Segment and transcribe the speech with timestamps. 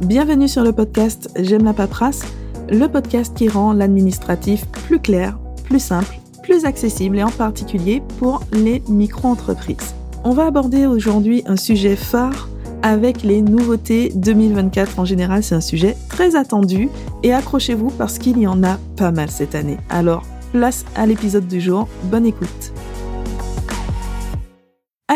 [0.00, 2.22] Bienvenue sur le podcast J'aime la paperasse,
[2.68, 8.42] le podcast qui rend l'administratif plus clair, plus simple, plus accessible et en particulier pour
[8.52, 9.94] les micro-entreprises.
[10.22, 12.50] On va aborder aujourd'hui un sujet phare
[12.82, 14.98] avec les nouveautés 2024.
[14.98, 16.90] En général, c'est un sujet très attendu
[17.22, 19.78] et accrochez-vous parce qu'il y en a pas mal cette année.
[19.88, 21.88] Alors, place à l'épisode du jour.
[22.04, 22.72] Bonne écoute.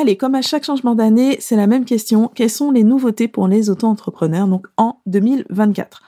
[0.00, 2.30] Allez, comme à chaque changement d'année, c'est la même question.
[2.34, 6.02] Quelles sont les nouveautés pour les auto-entrepreneurs donc en 2024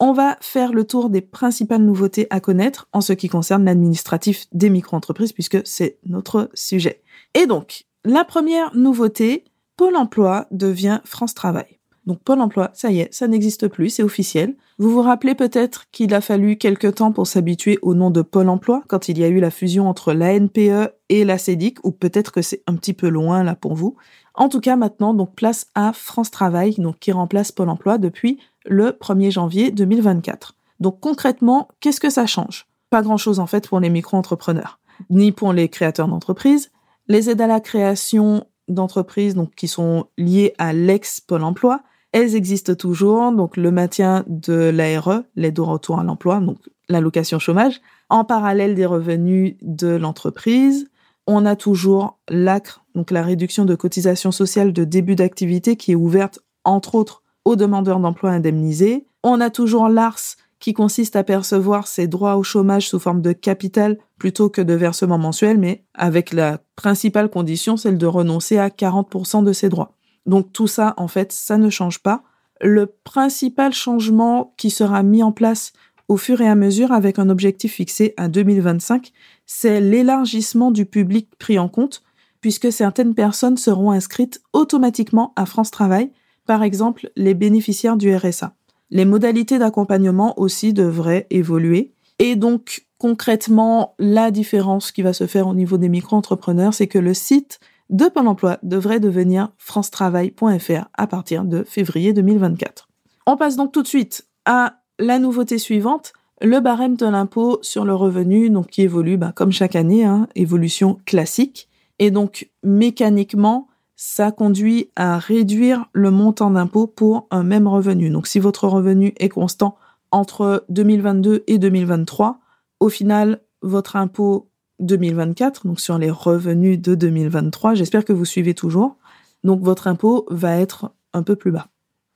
[0.00, 4.46] On va faire le tour des principales nouveautés à connaître en ce qui concerne l'administratif
[4.52, 7.02] des micro-entreprises puisque c'est notre sujet.
[7.34, 9.44] Et donc, la première nouveauté,
[9.76, 11.78] Pôle emploi devient France Travail.
[12.06, 14.56] Donc Pôle emploi, ça y est, ça n'existe plus, c'est officiel.
[14.78, 18.50] Vous vous rappelez peut-être qu'il a fallu quelques temps pour s'habituer au nom de Pôle
[18.50, 21.92] emploi quand il y a eu la fusion entre la NPE et la CEDIC, ou
[21.92, 23.96] peut-être que c'est un petit peu loin là pour vous.
[24.34, 28.38] En tout cas, maintenant, donc place à France Travail, donc qui remplace Pôle emploi depuis
[28.66, 30.56] le 1er janvier 2024.
[30.80, 32.66] Donc concrètement, qu'est-ce que ça change?
[32.90, 36.70] Pas grand-chose en fait pour les micro-entrepreneurs, ni pour les créateurs d'entreprises,
[37.08, 41.82] les aides à la création d'entreprises donc qui sont liées à l'ex Pôle emploi,
[42.14, 47.40] elles existent toujours, donc le maintien de l'ARE, l'aide au retour à l'emploi, donc l'allocation
[47.40, 50.88] chômage, en parallèle des revenus de l'entreprise.
[51.26, 55.96] On a toujours l'ACRE, donc la réduction de cotisation sociale de début d'activité qui est
[55.96, 59.06] ouverte entre autres aux demandeurs d'emploi indemnisés.
[59.24, 63.32] On a toujours l'ARS qui consiste à percevoir ses droits au chômage sous forme de
[63.32, 68.68] capital plutôt que de versement mensuel, mais avec la principale condition, celle de renoncer à
[68.68, 69.96] 40% de ses droits.
[70.26, 72.22] Donc tout ça, en fait, ça ne change pas.
[72.60, 75.72] Le principal changement qui sera mis en place
[76.08, 79.12] au fur et à mesure avec un objectif fixé à 2025,
[79.46, 82.02] c'est l'élargissement du public pris en compte,
[82.40, 86.10] puisque certaines personnes seront inscrites automatiquement à France Travail,
[86.46, 88.54] par exemple les bénéficiaires du RSA.
[88.90, 91.94] Les modalités d'accompagnement aussi devraient évoluer.
[92.18, 96.98] Et donc, concrètement, la différence qui va se faire au niveau des micro-entrepreneurs, c'est que
[96.98, 102.88] le site de Pôle emploi devrait devenir francetravail.fr à partir de février 2024.
[103.26, 107.84] On passe donc tout de suite à la nouveauté suivante, le barème de l'impôt sur
[107.84, 111.68] le revenu, donc qui évolue bah, comme chaque année, hein, évolution classique.
[111.98, 118.10] Et donc mécaniquement, ça conduit à réduire le montant d'impôt pour un même revenu.
[118.10, 119.76] Donc si votre revenu est constant
[120.10, 122.40] entre 2022 et 2023,
[122.80, 124.48] au final, votre impôt
[124.80, 128.96] 2024, donc sur les revenus de 2023, j'espère que vous suivez toujours,
[129.44, 131.68] donc votre impôt va être un peu plus bas.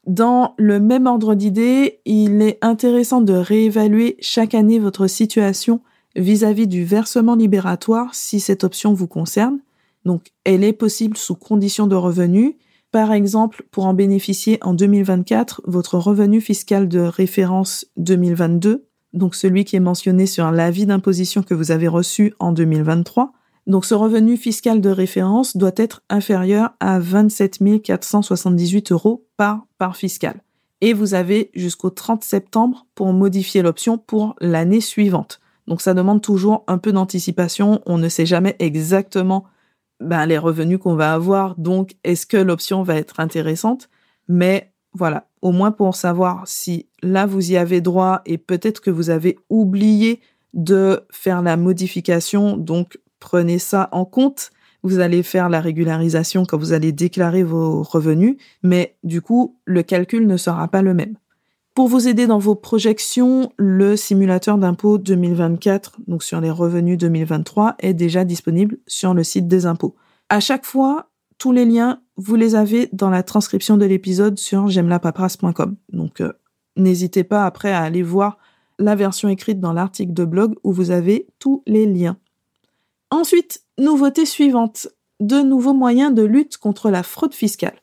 [0.06, 5.80] Dans le même ordre d'idée, il est intéressant de réévaluer chaque année votre situation
[6.16, 9.60] vis-à-vis -vis du versement libératoire si cette option vous concerne
[10.08, 12.54] donc, elle est possible sous conditions de revenus.
[12.91, 18.88] Par exemple, pour en bénéficier en 2024, votre revenu fiscal de référence 2022,
[19.18, 23.32] donc celui qui est mentionné sur l'avis d'imposition que vous avez reçu en 2023,
[23.66, 29.96] donc ce revenu fiscal de référence doit être inférieur à 27 478 euros par part
[29.96, 30.42] fiscale.
[30.80, 35.40] Et vous avez jusqu'au 30 septembre pour modifier l'option pour l'année suivante.
[35.66, 37.82] Donc ça demande toujours un peu d'anticipation.
[37.84, 39.44] On ne sait jamais exactement
[40.00, 41.56] ben, les revenus qu'on va avoir.
[41.56, 43.88] Donc, est-ce que l'option va être intéressante?
[44.28, 48.91] Mais voilà, au moins pour savoir si là vous y avez droit et peut-être que
[48.91, 50.21] vous avez oublié
[50.54, 52.56] de faire la modification.
[52.56, 54.50] Donc, prenez ça en compte.
[54.82, 59.82] Vous allez faire la régularisation quand vous allez déclarer vos revenus, mais du coup, le
[59.82, 61.16] calcul ne sera pas le même.
[61.75, 67.77] Pour vous aider dans vos projections, le simulateur d'impôt 2024, donc sur les revenus 2023,
[67.78, 69.94] est déjà disponible sur le site des impôts.
[70.28, 74.69] À chaque fois, tous les liens, vous les avez dans la transcription de l'épisode sur
[74.69, 75.76] j'aime-la-paperasse.com.
[75.93, 76.32] Donc, euh,
[76.76, 78.38] n'hésitez pas après à aller voir
[78.78, 82.16] la version écrite dans l'article de blog où vous avez tous les liens.
[83.10, 84.88] Ensuite, nouveauté suivante,
[85.21, 87.80] de nouveaux moyens de lutte contre la fraude fiscale.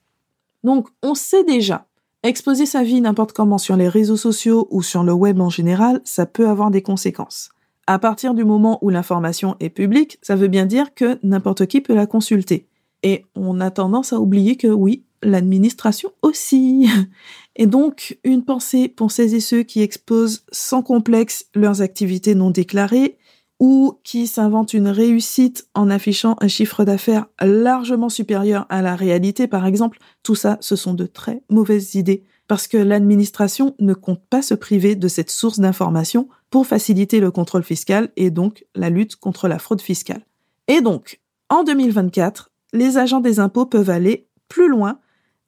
[0.63, 1.87] Donc, on sait déjà
[2.25, 6.01] Exposer sa vie n'importe comment sur les réseaux sociaux ou sur le web en général,
[6.05, 7.51] ça peut avoir des conséquences.
[7.85, 11.81] À partir du moment où l'information est publique, ça veut bien dire que n'importe qui
[11.81, 12.67] peut la consulter.
[13.05, 16.89] Et on a tendance à oublier que oui, l'administration aussi.
[17.55, 22.49] Et donc, une pensée pour celles et ceux qui exposent sans complexe leurs activités non
[22.49, 23.17] déclarées,
[23.59, 29.47] ou qui s'inventent une réussite en affichant un chiffre d'affaires largement supérieur à la réalité,
[29.47, 34.21] par exemple, tout ça, ce sont de très mauvaises idées, parce que l'administration ne compte
[34.29, 38.89] pas se priver de cette source d'information pour faciliter le contrôle fiscal et donc la
[38.89, 40.25] lutte contre la fraude fiscale.
[40.67, 44.99] Et donc, en 2024, les agents des impôts peuvent aller plus loin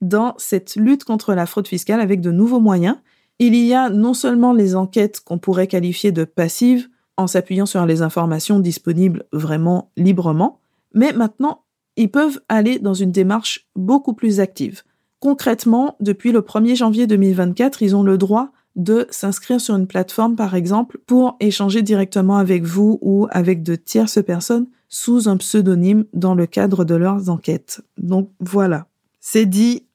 [0.01, 2.97] dans cette lutte contre la fraude fiscale avec de nouveaux moyens.
[3.39, 7.85] Il y a non seulement les enquêtes qu'on pourrait qualifier de passives, en s'appuyant sur
[7.85, 10.59] les informations disponibles vraiment librement,
[10.93, 11.63] mais maintenant,
[11.95, 14.83] ils peuvent aller dans une démarche beaucoup plus active.
[15.19, 20.37] Concrètement, depuis le 1er janvier 2024, ils ont le droit de s'inscrire sur une plateforme,
[20.37, 26.05] par exemple, pour échanger directement avec vous ou avec de tierces personnes sous un pseudonyme
[26.13, 27.81] dans le cadre de leurs enquêtes.
[27.97, 28.87] Donc voilà,
[29.19, 29.85] c'est dit,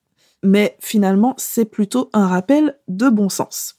[0.42, 3.76] mais finalement, c'est plutôt un rappel de bon sens.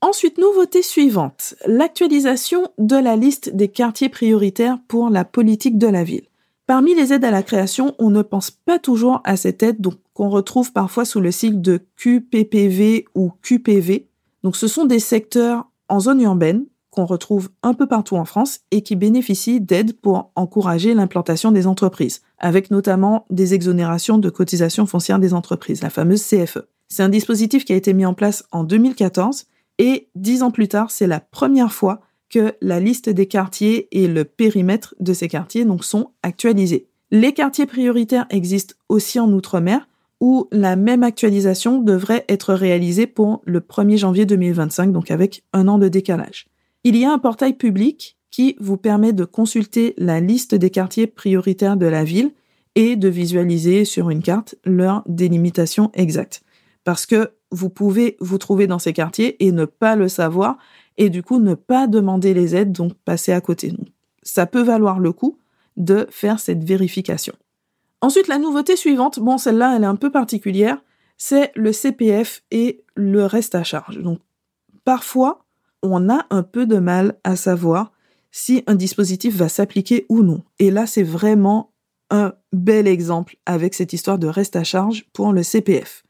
[0.00, 6.04] Ensuite, nouveauté suivante, l'actualisation de la liste des quartiers prioritaires pour la politique de la
[6.04, 6.28] ville.
[6.66, 9.84] Parmi les aides à la création, on ne pense pas toujours à cette aide
[10.14, 14.08] qu'on retrouve parfois sous le sigle de QPPV ou QPV.
[14.44, 18.60] Donc ce sont des secteurs en zone urbaine qu'on retrouve un peu partout en France
[18.70, 24.86] et qui bénéficient d'aides pour encourager l'implantation des entreprises, avec notamment des exonérations de cotisations
[24.86, 26.58] foncières des entreprises, la fameuse CFE.
[26.88, 29.46] C'est un dispositif qui a été mis en place en 2014
[29.78, 34.06] et dix ans plus tard, c'est la première fois que la liste des quartiers et
[34.06, 36.86] le périmètre de ces quartiers donc, sont actualisés.
[37.10, 39.88] Les quartiers prioritaires existent aussi en Outre-mer,
[40.24, 45.68] où la même actualisation devrait être réalisée pour le 1er janvier 2025, donc avec un
[45.68, 46.46] an de décalage.
[46.82, 51.06] Il y a un portail public qui vous permet de consulter la liste des quartiers
[51.06, 52.32] prioritaires de la ville
[52.74, 56.42] et de visualiser sur une carte leur délimitation exacte.
[56.84, 60.56] Parce que vous pouvez vous trouver dans ces quartiers et ne pas le savoir
[60.96, 63.74] et du coup ne pas demander les aides, donc passer à côté.
[64.22, 65.36] ça peut valoir le coup
[65.76, 67.34] de faire cette vérification.
[68.04, 70.76] Ensuite, la nouveauté suivante, bon, celle-là, elle est un peu particulière,
[71.16, 73.96] c'est le CPF et le reste à charge.
[73.96, 74.18] Donc,
[74.84, 75.46] parfois,
[75.82, 77.92] on a un peu de mal à savoir
[78.30, 80.42] si un dispositif va s'appliquer ou non.
[80.58, 81.72] Et là, c'est vraiment
[82.10, 86.04] un bel exemple avec cette histoire de reste à charge pour le CPF.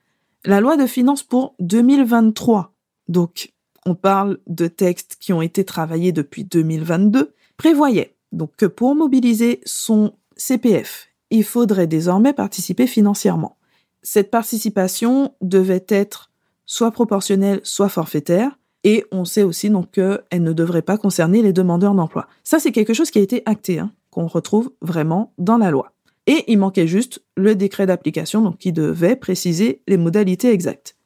[0.45, 2.75] La loi de finances pour 2023,
[3.07, 3.53] donc
[3.87, 9.61] on parle de textes qui ont été travaillés depuis 2022, prévoyait donc que pour mobiliser
[9.65, 13.57] son CPF, il faudrait désormais participer financièrement.
[14.03, 16.31] Cette participation devait être
[16.67, 21.53] soit proportionnelle, soit forfaitaire, et on sait aussi donc qu'elle ne devrait pas concerner les
[21.53, 22.29] demandeurs d'emploi.
[22.45, 25.93] Ça, c'est quelque chose qui a été acté, hein, qu'on retrouve vraiment dans la loi.
[26.27, 30.97] Et il manquait juste le décret d'application, qui devait préciser les modalités exactes.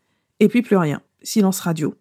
[0.41, 1.03] Et puis plus rien.
[1.23, 1.95] Silence radio.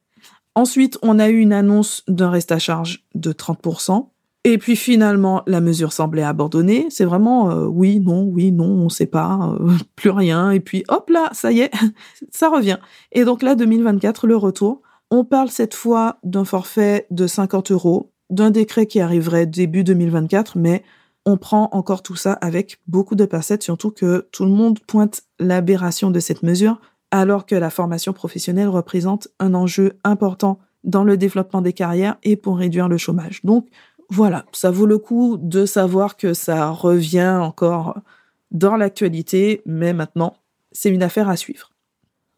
[0.55, 4.09] Ensuite, on a eu une annonce d'un reste à charge de 30%.
[4.49, 6.87] Et puis finalement, la mesure semblait abandonnée.
[6.89, 10.51] C'est vraiment euh, oui, non, oui, non, on ne sait pas, euh, plus rien.
[10.51, 11.71] Et puis hop là, ça y est,
[12.31, 12.77] ça revient.
[13.11, 14.81] Et donc là, 2024, le retour.
[15.11, 20.57] On parle cette fois d'un forfait de 50 euros, d'un décret qui arriverait début 2024,
[20.57, 20.81] mais
[21.25, 25.23] on prend encore tout ça avec beaucoup de pincettes, surtout que tout le monde pointe
[25.39, 26.79] l'aberration de cette mesure
[27.11, 32.35] alors que la formation professionnelle représente un enjeu important dans le développement des carrières et
[32.37, 33.41] pour réduire le chômage.
[33.43, 33.67] Donc
[34.09, 37.99] voilà, ça vaut le coup de savoir que ça revient encore
[38.51, 40.37] dans l'actualité, mais maintenant,
[40.71, 41.71] c'est une affaire à suivre.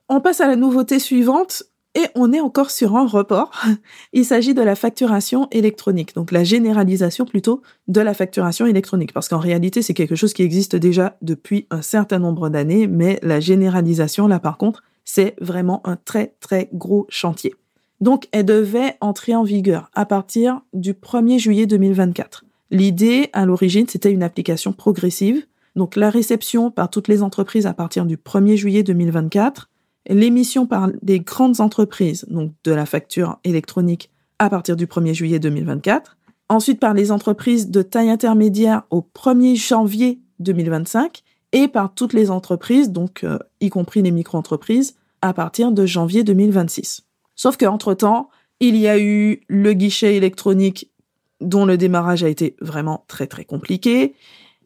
[0.08, 1.64] On passe à la nouveauté suivante,
[1.96, 3.52] et on est encore sur un report.
[4.14, 9.28] Il s'agit de la facturation électronique, donc la généralisation plutôt de la facturation électronique, parce
[9.28, 13.40] qu'en réalité c'est quelque chose qui existe déjà depuis un certain nombre d'années, mais la
[13.40, 17.56] généralisation là par contre c'est vraiment un très très gros chantier.
[18.02, 22.46] Donc elle devait entrer en vigueur à partir du 1er juillet 2024.
[22.72, 27.74] L'idée à l'origine c'était une application progressive, donc la réception par toutes les entreprises à
[27.74, 29.70] partir du 1er juillet 2024
[30.10, 35.40] l'émission par des grandes entreprises, donc de la facture électronique à partir du 1er juillet
[35.40, 36.18] 2024,
[36.50, 42.32] ensuite par les entreprises de taille intermédiaire au 1er janvier 2025 et par toutes les
[42.32, 47.09] entreprises, donc euh, y compris les micro-entreprises, à partir de janvier 2026.
[47.40, 48.30] Sauf qu'entre-temps,
[48.60, 50.92] il y a eu le guichet électronique
[51.40, 54.14] dont le démarrage a été vraiment très très compliqué.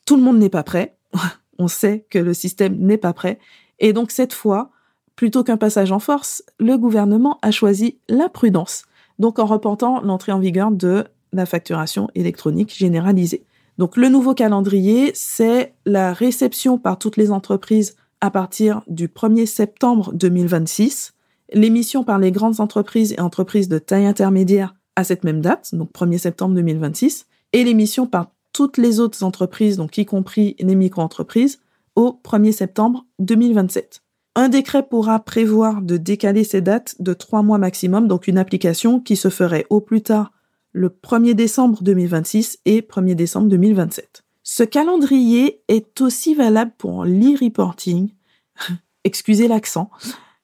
[0.07, 0.95] Tout le monde n'est pas prêt.
[1.59, 3.37] On sait que le système n'est pas prêt.
[3.79, 4.71] Et donc cette fois,
[5.15, 8.85] Plutôt qu'un passage en force, le gouvernement a choisi la prudence,
[9.19, 13.45] donc en reportant l'entrée en vigueur de la facturation électronique généralisée.
[13.77, 19.45] Donc le nouveau calendrier, c'est la réception par toutes les entreprises à partir du 1er
[19.45, 21.12] septembre 2026,
[21.53, 25.91] l'émission par les grandes entreprises et entreprises de taille intermédiaire à cette même date, donc
[25.91, 31.59] 1er septembre 2026, et l'émission par toutes les autres entreprises, donc y compris les micro-entreprises,
[31.95, 34.01] au 1er septembre 2027.
[34.35, 38.99] Un décret pourra prévoir de décaler ces dates de trois mois maximum, donc une application
[38.99, 40.31] qui se ferait au plus tard
[40.71, 44.23] le 1er décembre 2026 et 1er décembre 2027.
[44.41, 48.11] Ce calendrier est aussi valable pour l'e-reporting.
[49.03, 49.91] excusez l'accent,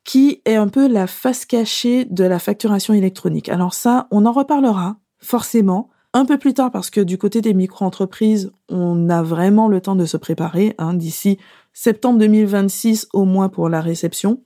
[0.09, 3.47] qui est un peu la face cachée de la facturation électronique.
[3.47, 7.53] Alors ça, on en reparlera forcément un peu plus tard parce que du côté des
[7.53, 11.37] micro-entreprises, on a vraiment le temps de se préparer hein, d'ici
[11.73, 14.41] septembre 2026 au moins pour la réception.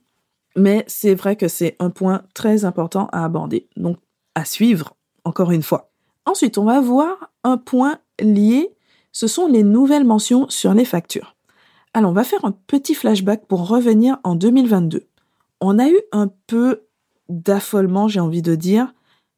[0.54, 3.66] Mais c'est vrai que c'est un point très important à aborder.
[3.78, 3.96] Donc
[4.34, 4.94] à suivre,
[5.24, 5.92] encore une fois.
[6.26, 8.74] Ensuite, on va voir un point lié,
[9.12, 11.36] ce sont les nouvelles mentions sur les factures.
[11.94, 15.06] Alors, on va faire un petit flashback pour revenir en 2022.
[15.60, 16.82] On a eu un peu
[17.28, 18.92] d'affolement, j'ai envie de dire,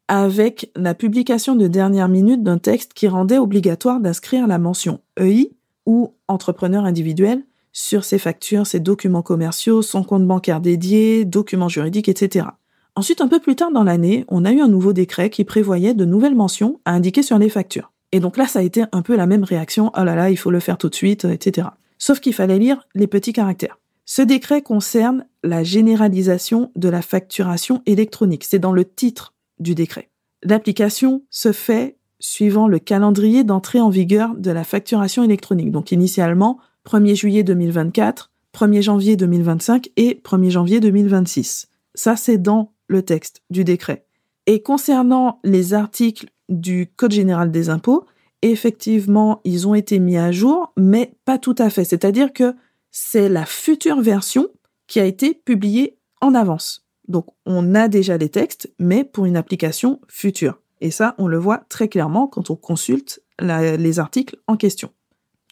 [0.08, 5.52] avec la publication de dernière minute d'un texte qui rendait obligatoire d'inscrire la mention EI
[5.84, 12.08] ou entrepreneur individuel sur ses factures, ses documents commerciaux, son compte bancaire dédié, documents juridiques,
[12.08, 12.46] etc.
[12.94, 15.92] Ensuite, un peu plus tard dans l'année, on a eu un nouveau décret qui prévoyait
[15.92, 17.92] de nouvelles mentions à indiquer sur les factures.
[18.12, 20.38] Et donc là, ça a été un peu la même réaction, oh là là, il
[20.38, 21.68] faut le faire tout de suite, etc.
[21.98, 23.78] Sauf qu'il fallait lire les petits caractères.
[24.08, 28.44] Ce décret concerne la généralisation de la facturation électronique.
[28.44, 30.10] C'est dans le titre du décret.
[30.44, 35.72] L'application se fait suivant le calendrier d'entrée en vigueur de la facturation électronique.
[35.72, 41.68] Donc initialement, 1er juillet 2024, 1er janvier 2025 et 1er janvier 2026.
[41.96, 44.06] Ça, c'est dans le texte du décret.
[44.46, 48.06] Et concernant les articles du Code général des impôts,
[48.42, 51.84] effectivement, ils ont été mis à jour, mais pas tout à fait.
[51.84, 52.54] C'est-à-dire que
[52.98, 54.48] c'est la future version
[54.86, 56.86] qui a été publiée en avance.
[57.08, 60.62] Donc on a déjà les textes, mais pour une application future.
[60.80, 64.92] Et ça, on le voit très clairement quand on consulte les articles en question.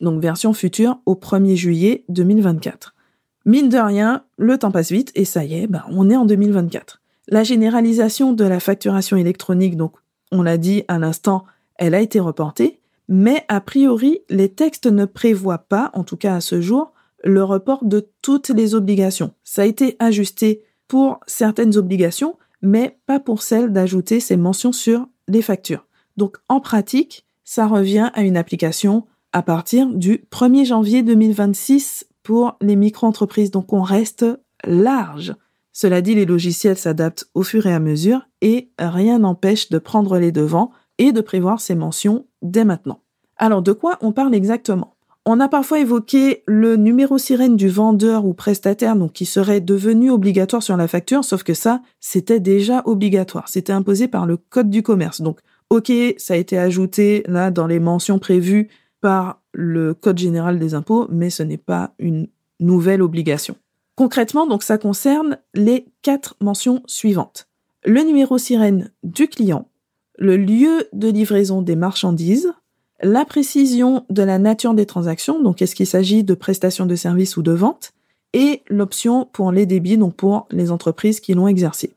[0.00, 2.94] Donc version future au 1er juillet 2024.
[3.44, 6.24] Mine de rien, le temps passe vite et ça y est, ben, on est en
[6.24, 7.02] 2024.
[7.28, 9.92] La généralisation de la facturation électronique, donc
[10.32, 11.44] on l'a dit à l'instant,
[11.76, 16.36] elle a été reportée, mais a priori, les textes ne prévoient pas, en tout cas
[16.36, 16.93] à ce jour,
[17.24, 19.32] le report de toutes les obligations.
[19.42, 25.08] Ça a été ajusté pour certaines obligations, mais pas pour celle d'ajouter ces mentions sur
[25.26, 25.86] les factures.
[26.16, 32.56] Donc en pratique, ça revient à une application à partir du 1er janvier 2026 pour
[32.60, 33.50] les micro-entreprises.
[33.50, 34.24] Donc on reste
[34.64, 35.34] large.
[35.72, 40.18] Cela dit, les logiciels s'adaptent au fur et à mesure et rien n'empêche de prendre
[40.18, 43.00] les devants et de prévoir ces mentions dès maintenant.
[43.36, 44.93] Alors de quoi on parle exactement?
[45.26, 50.10] On a parfois évoqué le numéro sirène du vendeur ou prestataire, donc qui serait devenu
[50.10, 53.48] obligatoire sur la facture, sauf que ça, c'était déjà obligatoire.
[53.48, 55.22] C'était imposé par le code du commerce.
[55.22, 55.40] Donc,
[55.70, 58.68] ok, ça a été ajouté là dans les mentions prévues
[59.00, 62.28] par le code général des impôts, mais ce n'est pas une
[62.60, 63.56] nouvelle obligation.
[63.96, 67.48] Concrètement, donc, ça concerne les quatre mentions suivantes.
[67.84, 69.68] Le numéro sirène du client,
[70.18, 72.52] le lieu de livraison des marchandises,
[73.02, 77.36] la précision de la nature des transactions, donc est-ce qu'il s'agit de prestations de services
[77.36, 77.92] ou de vente,
[78.32, 81.92] et l'option pour les débits, donc pour les entreprises qui l'ont exercé.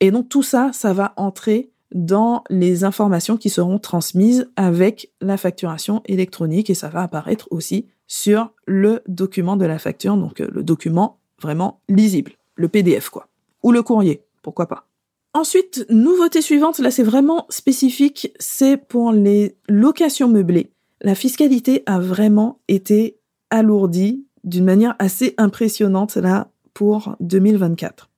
[0.00, 5.36] Et donc tout ça, ça va entrer dans les informations qui seront transmises avec la
[5.36, 10.48] facturation électronique et ça va apparaître aussi sur le document de la facture, donc euh,
[10.52, 13.28] le document vraiment lisible, le PDF quoi,
[13.62, 14.86] ou le courrier, pourquoi pas.
[15.34, 20.72] Ensuite, nouveauté suivante, là c'est vraiment spécifique, c'est pour les locations meublées.
[21.00, 23.18] La fiscalité a vraiment été
[23.50, 28.10] alourdie d'une manière assez impressionnante là pour 2024.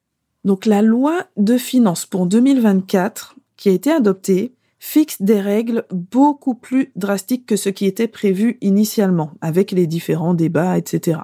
[0.45, 6.55] Donc la loi de finances pour 2024 qui a été adoptée fixe des règles beaucoup
[6.55, 11.21] plus drastiques que ce qui était prévu initialement, avec les différents débats, etc.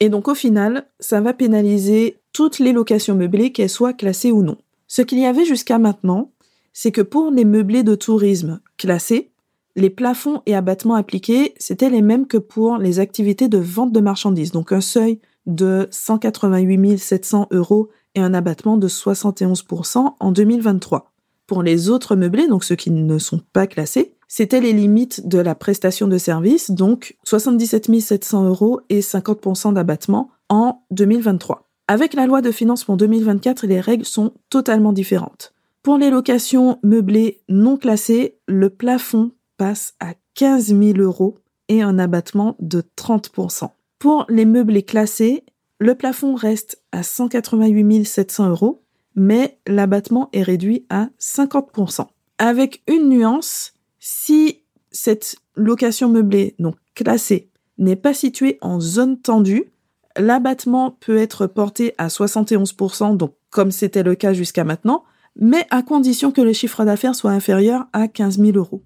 [0.00, 4.42] Et donc au final, ça va pénaliser toutes les locations meublées, qu'elles soient classées ou
[4.42, 4.56] non.
[4.94, 6.32] Ce qu'il y avait jusqu'à maintenant,
[6.74, 9.32] c'est que pour les meublés de tourisme classés,
[9.74, 14.00] les plafonds et abattements appliqués, c'était les mêmes que pour les activités de vente de
[14.00, 14.52] marchandises.
[14.52, 21.10] Donc un seuil de 188 700 euros et un abattement de 71% en 2023.
[21.46, 25.38] Pour les autres meublés, donc ceux qui ne sont pas classés, c'était les limites de
[25.38, 31.71] la prestation de service, donc 77 700 euros et 50% d'abattement en 2023.
[31.92, 35.52] Avec la loi de finances pour 2024, les règles sont totalement différentes.
[35.82, 41.36] Pour les locations meublées non classées, le plafond passe à 15 000 euros
[41.68, 43.68] et un abattement de 30%.
[43.98, 45.44] Pour les meublés classés,
[45.80, 48.82] le plafond reste à 188 700 euros,
[49.14, 52.06] mais l'abattement est réduit à 50%.
[52.38, 59.72] Avec une nuance, si cette location meublée, donc classée, n'est pas située en zone tendue,
[60.16, 65.04] l'abattement peut être porté à 71%, donc comme c'était le cas jusqu'à maintenant,
[65.36, 68.82] mais à condition que le chiffre d'affaires soit inférieur à 15 000 euros.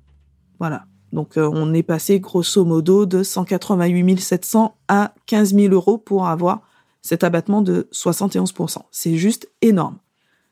[0.59, 0.85] Voilà.
[1.13, 6.27] Donc euh, on est passé grosso modo de 188 700 à 15 000 euros pour
[6.27, 6.63] avoir
[7.03, 8.79] cet abattement de 71%.
[8.91, 9.99] C'est juste énorme.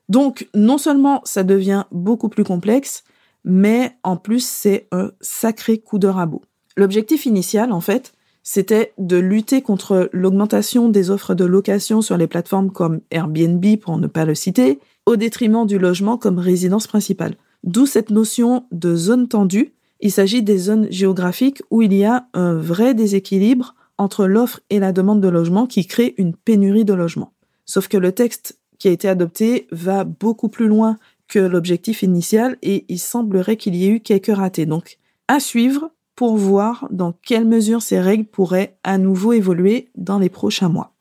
[0.09, 3.05] Donc, non seulement ça devient beaucoup plus complexe,
[3.45, 6.43] mais en plus, c'est un sacré coup de rabot.
[6.77, 8.14] L'objectif initial, en fait,
[8.45, 13.97] c'était de lutter contre l'augmentation des offres de location sur les plateformes comme Airbnb, pour
[13.97, 17.37] ne pas le citer, au détriment du logement comme résidence principale.
[17.65, 19.73] D'où cette notion de zone tendue.
[20.01, 24.79] Il s'agit des zones géographiques où il y a un vrai déséquilibre entre l'offre et
[24.79, 27.33] la demande de logement qui crée une pénurie de logement.
[27.65, 30.99] Sauf que le texte qui a été adopté va beaucoup plus loin
[31.29, 34.67] que l'objectif initial et il semblerait qu'il y ait eu quelques ratés.
[34.67, 34.99] Donc,
[35.29, 40.29] à suivre pour voir dans quelle mesure ces règles pourraient à nouveau évoluer dans les
[40.29, 40.95] prochains mois.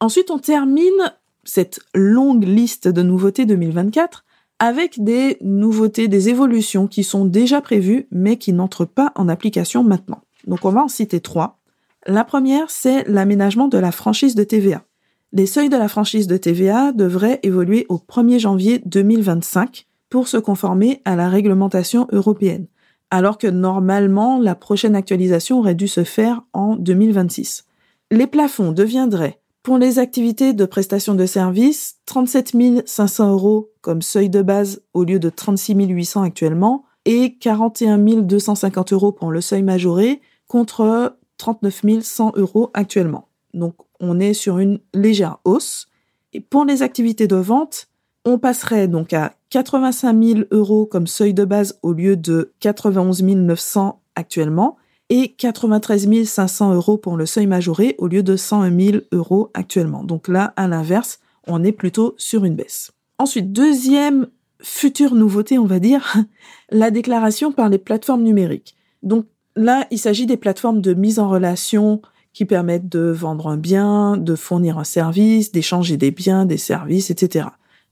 [0.00, 1.12] Ensuite, on termine
[1.44, 4.24] cette longue liste de nouveautés 2024
[4.58, 9.82] avec des nouveautés, des évolutions qui sont déjà prévues mais qui n'entrent pas en application
[9.82, 10.22] maintenant.
[10.46, 11.58] Donc on va en citer trois.
[12.06, 14.84] La première, c'est l'aménagement de la franchise de TVA.
[15.32, 20.36] Les seuils de la franchise de TVA devraient évoluer au 1er janvier 2025 pour se
[20.36, 22.66] conformer à la réglementation européenne,
[23.14, 27.64] alors que normalement la prochaine actualisation aurait dû se faire en 2026.
[28.10, 34.28] Les plafonds deviendraient pour les activités de prestation de services, 37 500 euros comme seuil
[34.30, 39.62] de base au lieu de 36 800 actuellement et 41 250 euros pour le seuil
[39.62, 43.28] majoré contre 39 100 euros actuellement.
[43.54, 45.86] Donc on est sur une légère hausse.
[46.32, 47.86] Et pour les activités de vente,
[48.24, 53.22] on passerait donc à 85 000 euros comme seuil de base au lieu de 91
[53.22, 54.76] 900 actuellement
[55.10, 60.02] et 93 500 euros pour le seuil majoré au lieu de 101 000 euros actuellement.
[60.02, 62.92] Donc là, à l'inverse, on est plutôt sur une baisse.
[63.18, 64.28] Ensuite, deuxième
[64.60, 66.16] future nouveauté, on va dire,
[66.70, 68.74] la déclaration par les plateformes numériques.
[69.02, 69.26] Donc
[69.56, 72.00] là, il s'agit des plateformes de mise en relation
[72.32, 77.10] qui permettent de vendre un bien, de fournir un service, d'échanger des biens, des services,
[77.10, 77.46] etc.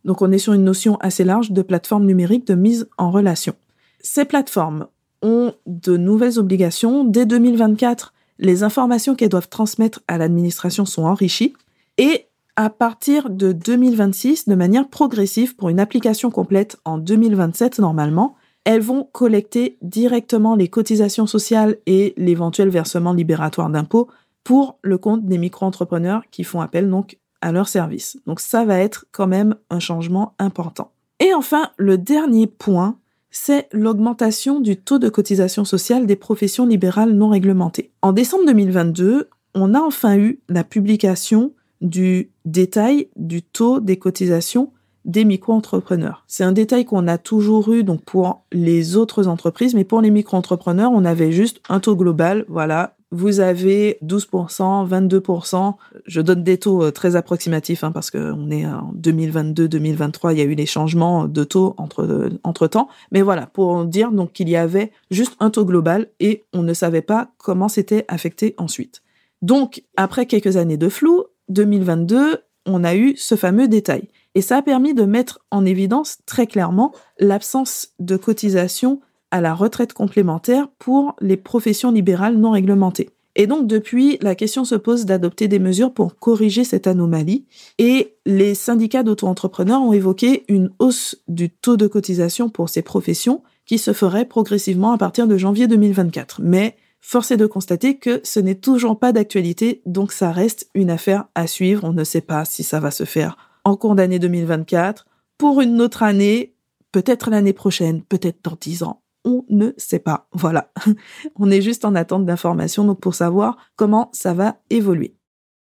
[0.04, 3.54] Donc on est sur une notion assez large de plateformes numériques de mise en relation.
[4.00, 4.86] Ces plateformes
[5.22, 7.04] ont de nouvelles obligations.
[7.04, 11.54] Dès 2024, les informations qu'elles doivent transmettre à l'administration sont enrichies
[11.98, 18.36] et à partir de 2026, de manière progressive pour une application complète en 2027 normalement,
[18.64, 24.08] elles vont collecter directement les cotisations sociales et l'éventuel versement libératoire d'impôts
[24.44, 28.18] pour le compte des micro-entrepreneurs qui font appel donc à leur service.
[28.26, 30.92] Donc ça va être quand même un changement important.
[31.20, 32.96] Et enfin, le dernier point,
[33.31, 37.90] c'est l'augmentation du taux de cotisation sociale des professions libérales non réglementées.
[38.02, 44.72] En décembre 2022, on a enfin eu la publication du détail du taux des cotisations
[45.05, 46.24] des micro-entrepreneurs.
[46.28, 50.11] C'est un détail qu'on a toujours eu donc pour les autres entreprises, mais pour les
[50.11, 55.75] micro-entrepreneurs, on avait juste un taux global, voilà, vous avez 12%, 22%.
[56.07, 60.40] Je donne des taux euh, très approximatifs hein, parce qu'on est en 2022-2023, il y
[60.40, 62.88] a eu des changements de taux entre, euh, temps.
[63.12, 66.72] Mais voilà, pour dire donc qu'il y avait juste un taux global et on ne
[66.72, 69.03] savait pas comment c'était affecté ensuite.
[69.42, 74.09] Donc, après quelques années de flou, 2022, on a eu ce fameux détail.
[74.35, 79.01] Et ça a permis de mettre en évidence très clairement l'absence de cotisation
[79.32, 83.10] à la retraite complémentaire pour les professions libérales non réglementées.
[83.34, 87.46] Et donc depuis, la question se pose d'adopter des mesures pour corriger cette anomalie
[87.78, 93.42] et les syndicats d'auto-entrepreneurs ont évoqué une hausse du taux de cotisation pour ces professions
[93.64, 96.42] qui se ferait progressivement à partir de janvier 2024.
[96.42, 100.90] Mais force est de constater que ce n'est toujours pas d'actualité, donc ça reste une
[100.90, 101.84] affaire à suivre.
[101.84, 105.06] On ne sait pas si ça va se faire en cours d'année 2024,
[105.38, 106.54] pour une autre année,
[106.90, 110.26] peut-être l'année prochaine, peut-être dans dix ans on ne sait pas.
[110.32, 110.70] Voilà.
[111.37, 115.16] on est juste en attente d'informations pour savoir comment ça va évoluer.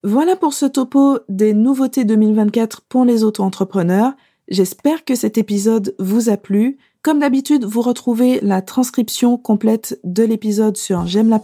[0.03, 4.13] Voilà pour ce topo des nouveautés 2024 pour les auto-entrepreneurs.
[4.47, 6.77] J'espère que cet épisode vous a plu.
[7.01, 11.37] Comme d'habitude, vous retrouvez la transcription complète de l'épisode sur j'aime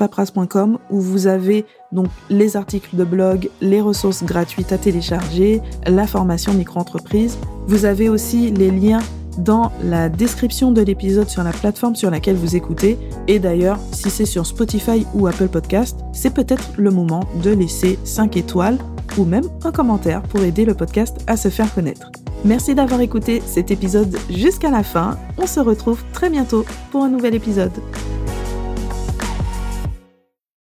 [0.89, 6.53] où vous avez donc les articles de blog, les ressources gratuites à télécharger, la formation
[6.53, 7.37] micro-entreprise.
[7.67, 9.01] Vous avez aussi les liens
[9.37, 12.97] dans la description de l'épisode sur la plateforme sur laquelle vous écoutez.
[13.27, 17.99] Et d'ailleurs, si c'est sur Spotify ou Apple Podcast, c'est peut-être le moment de laisser
[18.03, 18.77] 5 étoiles
[19.17, 22.11] ou même un commentaire pour aider le podcast à se faire connaître.
[22.43, 25.17] Merci d'avoir écouté cet épisode jusqu'à la fin.
[25.37, 27.71] On se retrouve très bientôt pour un nouvel épisode.